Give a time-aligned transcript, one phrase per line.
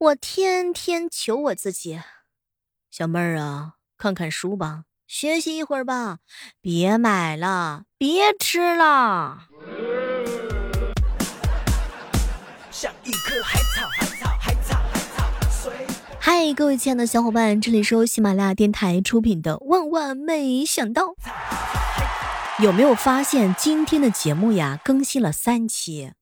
[0.00, 2.00] 我天天求我自己，
[2.88, 6.18] 小妹儿啊，看看书吧，学习一会儿吧，
[6.60, 9.48] 别买了，别吃了。
[16.20, 21.06] 嗨，各位亲爱的小伙伴，这里是由喜马拉雅电台出品的《万万没想到》。
[22.62, 24.78] 有没有发现今天的节目呀？
[24.84, 26.12] 更新了三期，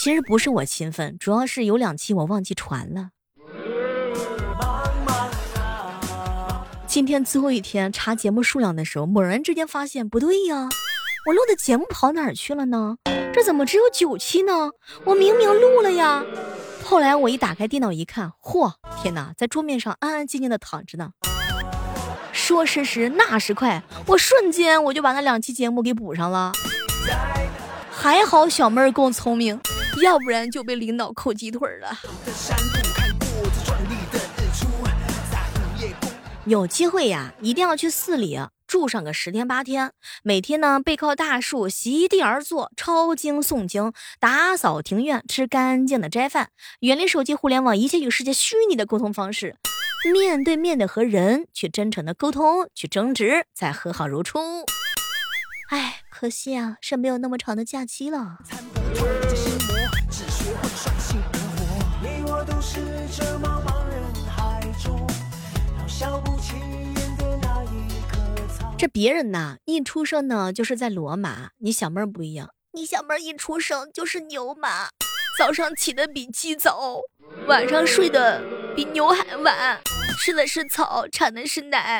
[0.00, 3.10] 其实不是我勤奋，主要是有两期我忘记传了。
[6.86, 10.68] 今天最后一天查节目数量的时候，猛然之间发现不对呀，
[11.26, 12.96] 我录的节目跑哪儿去了呢？
[13.32, 14.70] 这怎么只有九期呢？
[15.04, 16.22] 我明明录了呀！
[16.84, 21.10] 后来我一打开电脑一看，嚯，天哪，在桌面上安安静静的躺着呢。
[22.32, 26.52] 说时迟，那时快，我瞬间我就把那两期节目给补上了。
[27.90, 29.58] 还好小妹儿够聪明，
[30.02, 31.98] 要不然就被领导扣鸡腿了。
[36.46, 46.50] 有机会呀，一定要去寺里住上个十天八天，每天呢背靠大树，席地而坐，抄经诵经，打扫庭院，吃干净的斋饭，
[46.80, 49.56] 远离手机、互联网一切与世界虚拟的沟通方式，
[50.12, 54.38] 面对面的和人去真诚的沟通，去争执，再和好如初。
[55.70, 58.36] 哎，可惜啊，是没有那么长的假期了。
[68.76, 74.88] 这别人呐，一出生呢就是在罗马，你小妹儿不一样，你小妹儿一出生就是牛马，
[75.38, 77.00] 早上起的比鸡早，
[77.46, 78.42] 晚上睡的
[78.76, 79.80] 比牛还晚，
[80.18, 81.98] 吃的是草，产的是奶。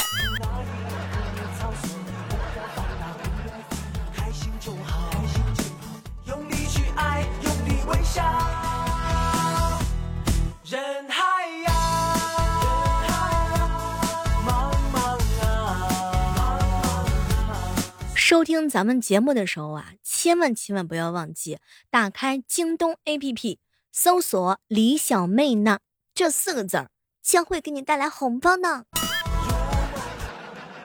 [18.15, 21.59] 收听咱们节目的时候啊，千万千万不要忘记
[21.91, 23.59] 打开京东 APP，
[23.93, 25.79] 搜索“李小妹呢”
[26.15, 26.89] 这四个字儿，
[27.23, 28.85] 将会给你带来红包呢。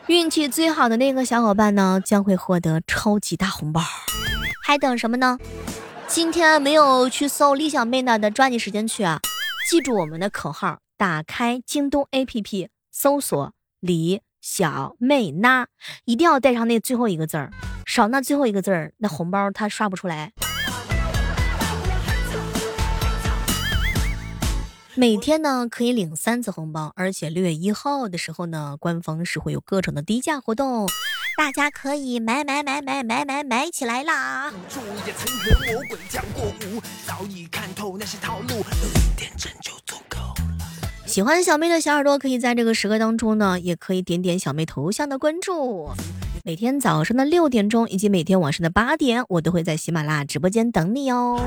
[0.08, 3.81] 运气最好的那个小伙伴呢，将会获得超级大红包。
[4.62, 5.40] 还等什么呢？
[6.08, 9.19] 今天没有去搜“李小妹呢”的，抓紧时间去啊！
[9.69, 14.24] 记住我们的口号，打开京东 APP，搜索“李”。
[14.41, 15.68] 小妹呐，
[16.06, 17.52] 一定要带上那最后一个字儿，
[17.85, 20.34] 少那最后一个字儿，那红包它刷不出来。
[24.96, 30.90] 每天呢可以领三次红包，而且六月一号的时候呢，官方是会有各种的低价活动，
[31.38, 34.51] 大家可以买买买买买买买起来啦！
[41.06, 45.90] 喜欢小妹的小耳朵，可以在这个时刻当中呢，也可以点点小妹头像的关注。
[46.44, 51.40] 每天早上的六点钟，以及每天晚上的八点，我都会在喜马拉雅直播间等你哦。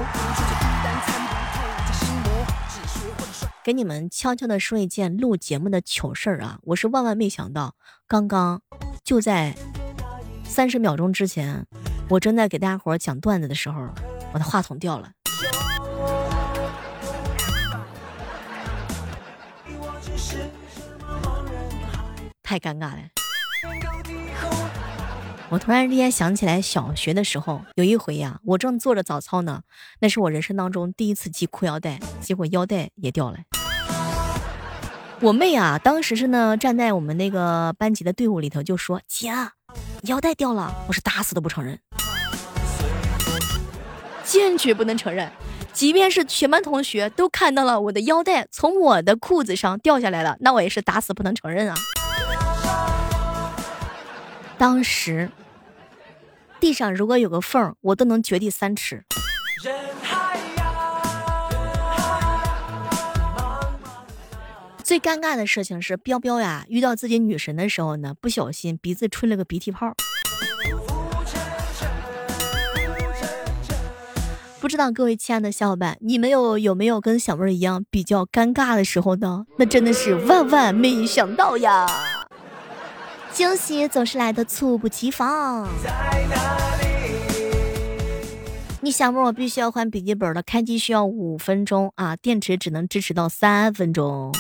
[3.65, 6.59] 给你们悄悄的说一件录节目的糗事儿啊！
[6.65, 7.77] 我是万万没想到，
[8.09, 8.61] 刚刚
[9.05, 9.53] 就在
[10.45, 11.67] 三十秒钟之前，
[12.09, 13.89] 我正在给大家伙讲段子的时候，
[14.33, 15.11] 我的话筒掉了。
[22.45, 22.99] 太尴尬了！
[25.49, 29.63] 我突然之间想起来，小学的时候有一回呀，我正做着早操呢，
[30.01, 33.39] 那是我人生当中第一次系裤腰带，结果腰带也掉了。
[35.23, 39.33] 我妹啊，当时是呢站在我们那个班级的队伍里头，就说：“姐，
[40.03, 41.79] 腰带掉了。”我是打死都不承认，
[44.25, 45.31] 坚决不能承认。
[45.73, 51.77] 即便是全班同学都看到了我的腰带从我的裤子上掉下来了，那我也是打死不能承认啊。
[54.59, 55.31] 当时
[56.59, 59.05] 地上如果有个缝，我都能掘地三尺。
[64.83, 69.95] 最尴尬的事情是，彪彪呀遇到自己女神的时候呢，不小心鼻子吹了个鼻涕泡。
[74.61, 79.47] 不知道各位亲爱的小伙伴，你们有有没有跟小妹儿一样比较尴尬的时候呢？
[79.57, 81.87] 那真的是万万没想到呀！
[83.33, 85.67] 惊喜总是来的猝不及防。
[88.81, 94.33] 你小妹，我必须要换笔记本了，开机需要五分钟啊，电池只能支持到三分钟。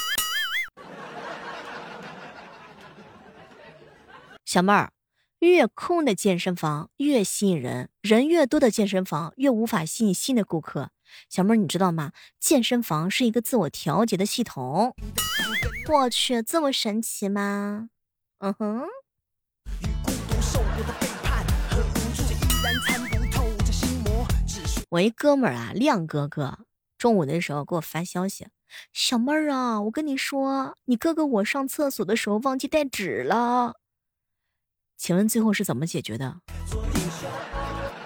[4.52, 4.92] 小妹儿，
[5.38, 10.90] 越空的健身房越吸引人，人越多的健身房越无法吸引新的顾客。
[11.30, 12.12] 小妹儿，你知道吗？
[12.38, 14.94] 健身房是一个自我调节的系统。
[15.88, 17.88] 我去，这么神奇吗？
[18.40, 18.82] 嗯哼。
[24.90, 26.66] 我一哥们儿啊，亮哥哥，
[26.98, 28.48] 中午的时候给我发消息
[28.92, 33.76] ：“小妹儿啊，我跟你说，你哥哥我上厕所的时候忘记带纸了。”
[34.96, 36.36] 请问最后是怎么解决的？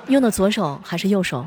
[0.08, 1.46] 用的左手还是右手？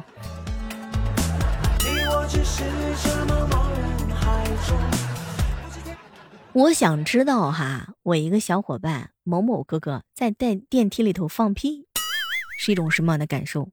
[6.52, 11.88] 我想知道哈，我一个小伙伴某某哥哥在电电梯里头放屁，
[12.60, 13.70] 是一种什么样的感受？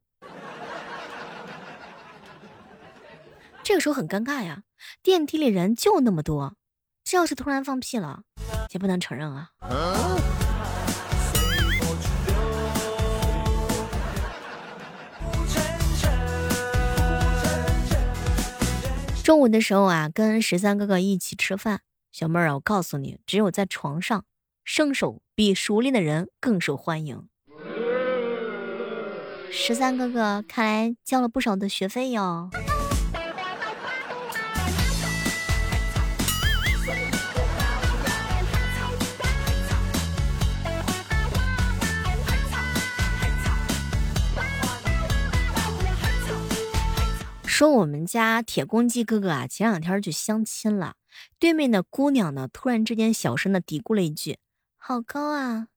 [3.64, 4.62] 这个时候很尴尬呀，
[5.02, 6.54] 电梯里人就那么多，
[7.02, 8.22] 这要是突然放屁了，
[8.70, 9.50] 也不能承认啊。
[19.26, 21.80] 中午的时候啊，跟十三哥哥一起吃饭，
[22.12, 24.24] 小妹儿啊，我告诉你，只有在床上，
[24.64, 27.26] 圣手比熟练的人更受欢迎。
[29.50, 32.50] 十三哥哥看来交了不少的学费哟。
[47.58, 50.96] 说我们家铁公鸡哥哥啊，前两天去相亲了。
[51.38, 54.36] 对面的姑娘呢，突然之间小声的嘀咕了一句
[54.76, 55.68] ：“好高啊！”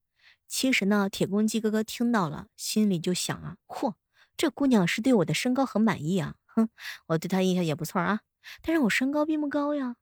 [0.46, 3.94] 其实呢，铁公鸡哥哥听到了，心里就想啊：“嚯，
[4.36, 6.34] 这姑娘是对我的身高很满意啊！
[6.44, 6.68] 哼，
[7.06, 8.20] 我对她印象也不错啊。
[8.60, 9.96] 但是我身高并不高呀。”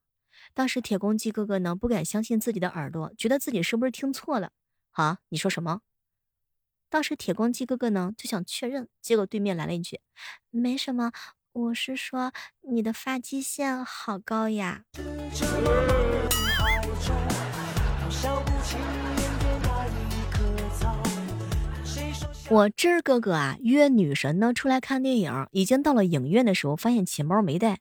[0.53, 4.51] 当时铁公鸡哥哥呢，不敢相信自己的耳朵，觉得自己是不是听错了？
[4.91, 5.79] 啊，你说什么？
[6.89, 10.01] 当时铁公鸡哥哥呢，就想确认，结果对面来了一句
[10.51, 11.13] ：“没什么。”
[11.51, 12.31] 我是说，
[12.61, 14.83] 你的发际线好高呀！
[22.49, 27.79] 我芝儿哥哥啊，约女神呢出来看电影，已经到了影院的时候，发现钱包没带。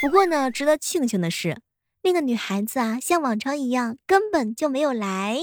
[0.00, 1.60] 不过呢，值得庆幸的是，
[2.02, 5.40] 那个女孩子啊，像往常一样，根本就没有来。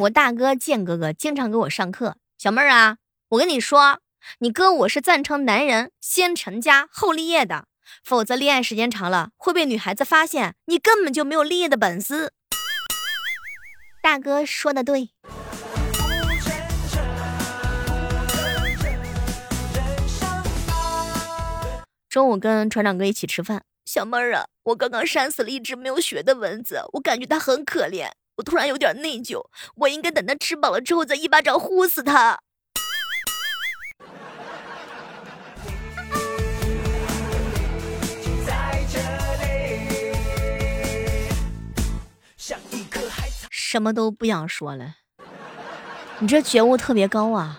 [0.00, 2.98] 我大哥建哥哥经常给我上课，小妹儿啊，
[3.30, 3.98] 我跟你说，
[4.38, 7.66] 你哥我是赞成男人先成家后立业的，
[8.04, 12.32] 否则恋爱时间长了会被女孩子发现你根本就没有立业的本事。
[14.00, 15.10] 大哥说的对。
[22.08, 28.08] 中午跟船长哥一起吃饭，小妹儿啊，我刚刚扇死了一只没有血的蚊子，我感觉它很可怜。
[28.38, 29.44] 我突然有点内疚，
[29.74, 32.38] 我应该等他吃饱了之后再一巴掌呼死他。
[43.50, 44.94] 什么都不想说了，
[46.20, 47.58] 你这觉悟特别高啊！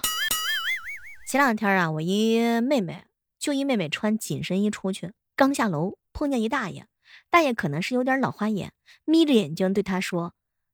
[1.30, 3.04] 前两天啊，我一妹妹，
[3.38, 6.88] 就一妹妹穿紧身衣出去，刚下楼碰见一大爷，
[7.30, 8.72] 大爷可能是有点老花眼，
[9.06, 10.34] 眯着眼睛对她说。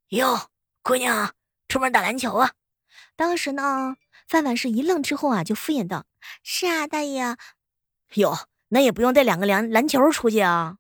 [0.10, 0.50] 哟，
[0.84, 1.34] 姑娘，
[1.68, 2.52] 出门打篮球啊？
[3.16, 3.96] 当时呢，
[4.28, 6.06] 范范是一愣之后啊，就敷衍道
[6.44, 7.36] ：“是啊，大爷。”
[8.14, 8.38] 哟，
[8.70, 10.76] 那也不用带两个篮篮球出去啊。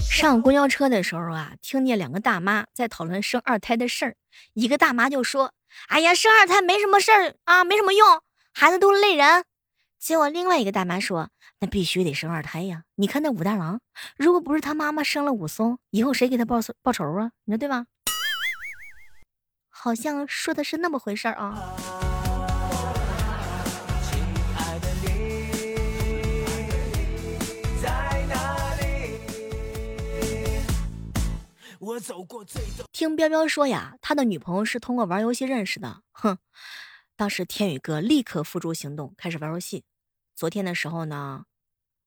[0.00, 4.16] 上公交车的时候啊，听见两个大妈在讨论生二胎的事儿。
[4.54, 5.52] 一个大妈就说
[5.86, 9.44] ：“哎呀，生二胎没什么事儿啊，没什么用，孩子都累人。”
[9.98, 11.30] 结果另外一个大妈说
[11.60, 12.84] ：“那必须得生二胎呀！
[12.96, 13.80] 你看那武大郎，
[14.16, 17.32] 如果不是他妈妈生了武松，以后谁给他报报仇啊？
[17.44, 17.86] 你说对吧？”
[19.70, 21.97] 好像说的是那么回事啊。
[32.92, 36.02] 听彪彪说呀，他的女朋友是通过玩游戏认识的。
[36.12, 36.38] 哼，
[37.16, 39.84] 当时天宇哥立刻付诸行动，开始玩游戏。
[40.34, 41.46] 昨天的时候呢，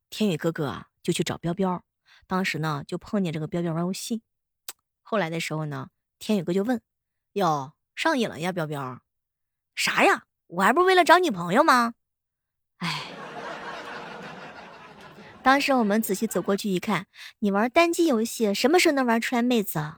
[0.10, 1.84] 天宇哥哥啊就去找彪彪，
[2.28, 4.22] 当时呢就碰见这个彪彪玩游戏。
[5.02, 6.82] 后来的时候呢，天宇哥就问
[7.34, 9.02] ：“哟，上瘾了呀，彪彪？
[9.76, 10.26] 啥呀？
[10.48, 11.94] 我还不是为了找女朋友吗？”
[12.80, 13.11] 哎。
[15.44, 17.08] 当时我们仔细走过去一看，
[17.40, 19.98] 你玩单机游戏，什么时候能玩出来妹子啊？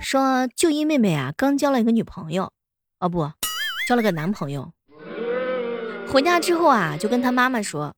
[0.00, 2.52] 说就一妹妹啊，刚交了一个女朋友，
[3.00, 3.32] 哦不，
[3.88, 4.72] 交了个男朋友。
[6.08, 7.96] 回家之后啊，就跟他妈妈说，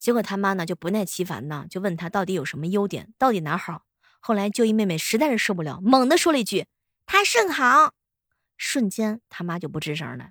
[0.00, 3.82] 结果他妈呢就不耐其烦呢，就问他到底有什么优点，到底哪好。
[4.18, 6.66] 后来就一妹妹实在是受不了，猛地说了一句
[7.06, 7.94] ：“他甚好。”
[8.56, 10.30] 瞬间他妈就不吱声了。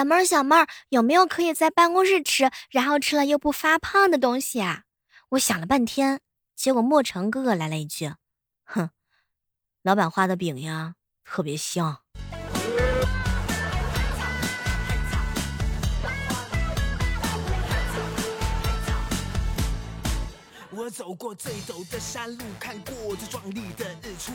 [0.00, 4.84] 小妹儿，小妹儿，有没有可以在办公室吃，然后吃了又不发胖的东西啊？
[5.28, 6.22] 我想了半天，
[6.56, 8.10] 结果莫成哥哥来了一句
[8.64, 8.88] ：“哼，
[9.82, 11.99] 老板画的饼呀，特别香。”
[20.90, 24.32] 走过最陡的山路，看过最壮丽的日出，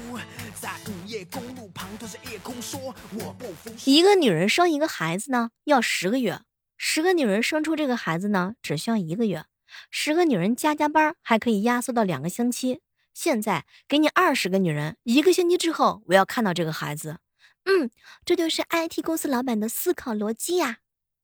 [0.59, 2.79] 在午夜公路旁对着夜空说
[3.19, 6.43] ：“我不服。”一个女人生一个孩子呢，要十个月；
[6.77, 9.43] 十个女人生出这个孩子呢，只需要一个月；
[9.91, 12.81] 十个女人加加班还可以压缩到两个星期。
[13.13, 17.19] 现在给你二十个女人，一个星期之后我要看到这个孩子。
[17.65, 17.89] 嗯，
[18.23, 20.77] 这就是 IT 公司老板的思考逻辑呀，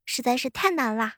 [0.05, 1.15] 实在是太难啦。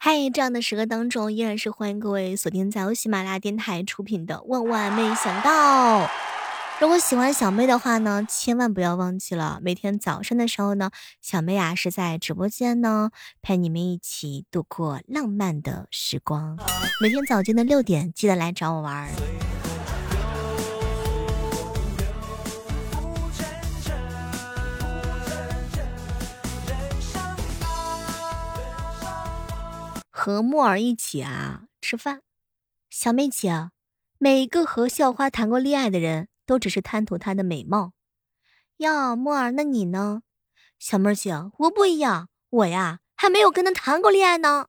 [0.00, 6.06] 嗨，这样的时刻当中，依然是欢迎各位锁定在由喜马拉雅电台出品的《万万没想到》。
[6.80, 13.10] 如果喜欢小妹的话呢，千万不要忘记了，每天早上的时候呢，小妹啊是在直播间呢，
[13.42, 16.56] 陪你们一起度过浪漫的时光。
[17.02, 19.10] 每天早间的六点，记得来找我玩。
[30.18, 32.22] 和木儿一起啊吃饭，
[32.90, 33.70] 小妹姐，
[34.18, 36.26] 每个和校花谈过恋爱的人。
[36.44, 37.92] 都只是贪图她的美貌，
[38.78, 40.22] 哟，木儿，那你呢？
[40.78, 44.68] 小妹姐，我不一样，我呀还没有跟她谈过恋爱呢。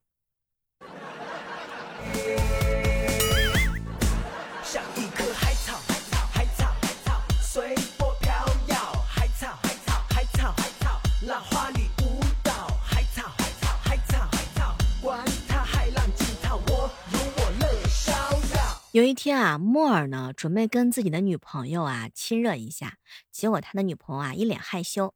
[19.00, 22.98] 有一天啊，莫尔呢准备跟自己的女朋友啊亲热一下，
[23.32, 25.13] 结果他的女朋友啊一脸害羞，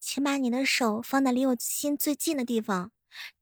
[0.00, 2.92] 请把你的手放在离我心最近的地方。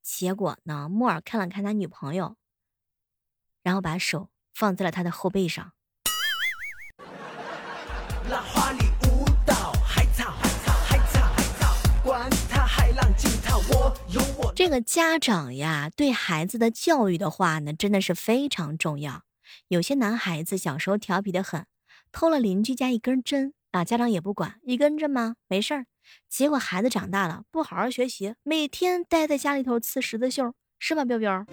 [0.02, 2.34] 结果呢，莫尔看了看他女朋友，
[3.62, 5.70] 然后把手放在了他的后背上。
[14.56, 19.22] 这个家长呀，对孩子的教育的话呢，真的是非常重要。
[19.68, 21.66] 有些男孩子小时候调皮的很，
[22.12, 25.37] 偷了邻居家一根针啊，家长也不管，一根针吗？
[25.49, 25.87] 没事儿。
[26.28, 31.47] 结果孩子长大了，不好好学习，每天待在家里头刺十字绣，是吧，彪彪？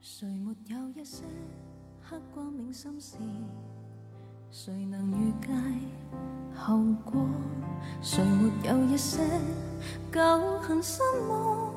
[0.00, 1.24] 谁没有一些
[2.00, 3.16] 刻光铭心事？
[4.56, 5.48] 谁能预计
[6.56, 7.26] 后果？
[8.00, 9.18] 谁没有一些
[10.12, 11.74] 旧恨心魔？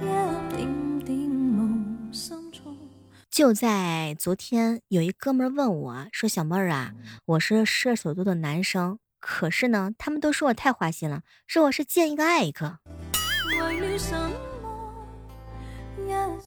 [0.00, 0.04] 一
[0.52, 2.74] 点点无心错。
[3.30, 6.94] 就在昨天，有一哥们问我说：“小妹儿啊，
[7.26, 12.80] 我是射手座的男生，可是呢，他们都说我太花心了，说我是见一个爱一个。”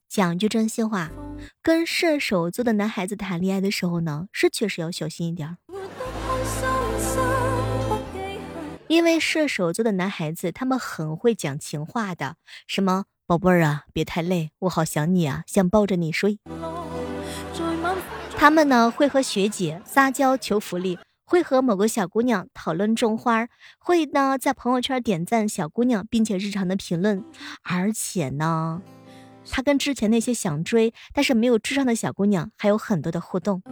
[0.08, 1.10] 讲句真心话。
[1.62, 5.56] 跟射手座的男孩子谈恋爱的时候呢，是确实要小心一点，
[8.88, 12.34] 因为射手座的男孩子他们很会讲情话的，
[12.66, 16.40] 什么宝贝儿啊，别太累，我好想你啊，想抱着你睡。
[18.36, 23.46] 他们呢会和学姐撒娇求福利，会和某个小姑娘讨论种花，
[23.78, 27.24] 会呢在朋友圈点赞小姑娘，并且日常的评论，
[27.62, 28.82] 而且呢。
[29.50, 33.62] 他跟之前那些想追但是没有智商的小姑娘还有很多的互动。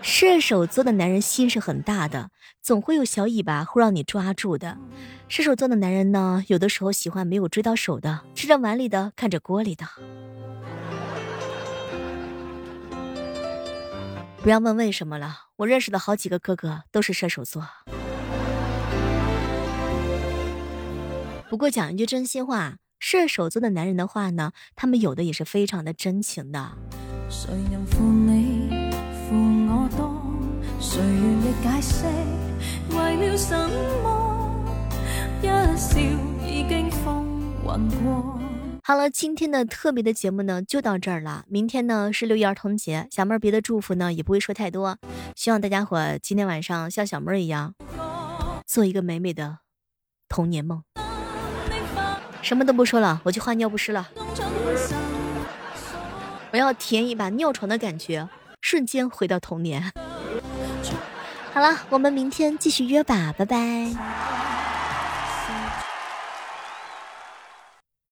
[0.00, 4.76] 射手座的男人心是很大的，总会有小尾巴会让你抓住的。
[5.28, 9.86] 射手座的男人呢，有的时候喜欢没有追到手的，吃着碗里的，看着锅里的。
[14.42, 17.66] 不要问为什么了，我认识的好几个哥哥都是射手座。
[21.48, 26.72] 不过讲一句真心话，射手座的男人的话呢，他们有的也是非常的真情的。
[38.86, 41.44] 好了，今天的特别的节目呢就到这儿了。
[41.48, 44.98] 明天呢是六一儿童节，小妹儿别的祝福呢也不会说太多，
[45.34, 47.74] 希望大家伙今天晚上像小妹儿一样，
[48.66, 49.60] 做一个美美的
[50.28, 50.82] 童年梦。
[52.44, 54.06] 什么都不说了，我去换尿不湿了。
[56.52, 58.28] 我要体验一把尿床的感觉，
[58.60, 59.90] 瞬间回到童年。
[61.54, 64.43] 好了，我们明天继续约吧，拜拜。